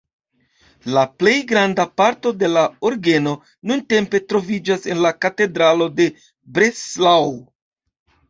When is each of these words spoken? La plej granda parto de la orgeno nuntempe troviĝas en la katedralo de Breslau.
La 0.93 1.01
plej 1.21 1.33
granda 1.51 1.83
parto 2.01 2.31
de 2.43 2.47
la 2.53 2.63
orgeno 2.89 3.33
nuntempe 3.71 4.21
troviĝas 4.33 4.89
en 4.95 5.03
la 5.07 5.13
katedralo 5.27 5.91
de 6.01 6.07
Breslau. 6.59 7.29